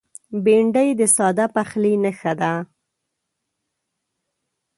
بېنډۍ 0.43 0.89
د 0.99 1.01
ساده 1.15 1.45
پخلي 1.55 1.93
نښه 2.03 2.33
ده 2.39 2.51